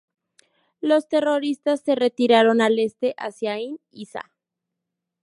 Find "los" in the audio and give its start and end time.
0.79-1.07